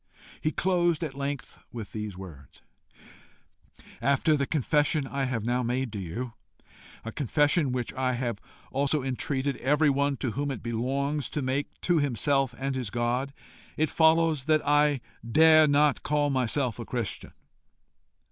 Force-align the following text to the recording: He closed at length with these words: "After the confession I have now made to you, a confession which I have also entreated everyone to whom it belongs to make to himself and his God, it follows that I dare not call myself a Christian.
He 0.41 0.51
closed 0.51 1.03
at 1.03 1.13
length 1.13 1.59
with 1.71 1.91
these 1.91 2.17
words: 2.17 2.63
"After 4.01 4.35
the 4.35 4.47
confession 4.47 5.05
I 5.05 5.25
have 5.25 5.45
now 5.45 5.61
made 5.61 5.93
to 5.93 5.99
you, 5.99 6.33
a 7.05 7.11
confession 7.11 7.71
which 7.71 7.93
I 7.93 8.13
have 8.13 8.39
also 8.71 9.03
entreated 9.03 9.57
everyone 9.57 10.17
to 10.17 10.31
whom 10.31 10.49
it 10.49 10.63
belongs 10.63 11.29
to 11.29 11.43
make 11.43 11.79
to 11.81 11.99
himself 11.99 12.55
and 12.57 12.73
his 12.73 12.89
God, 12.89 13.31
it 13.77 13.91
follows 13.91 14.45
that 14.45 14.67
I 14.67 15.01
dare 15.23 15.67
not 15.67 16.01
call 16.01 16.31
myself 16.31 16.79
a 16.79 16.85
Christian. 16.85 17.33